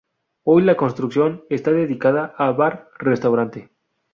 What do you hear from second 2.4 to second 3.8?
Bar-Restaurante.